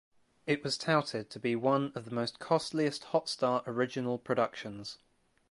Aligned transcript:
It 0.47 0.63
was 0.63 0.79
touted 0.79 1.29
to 1.29 1.39
be 1.39 1.55
one 1.55 1.91
of 1.93 2.05
the 2.05 2.11
most 2.15 2.39
costliest 2.39 3.11
Hotstar 3.11 3.61
original 3.67 4.17
productions. 4.17 4.97